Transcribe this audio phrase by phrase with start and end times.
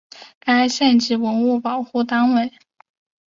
[0.47, 2.51] 为县级文物保护单位。